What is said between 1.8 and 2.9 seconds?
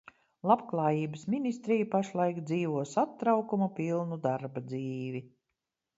pašlaik dzīvo